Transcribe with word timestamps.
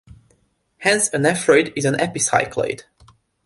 Hence 0.79 1.09
a 1.09 1.17
nephroid 1.19 1.73
is 1.75 1.85
an 1.85 1.93
epicycloid. 1.93 2.85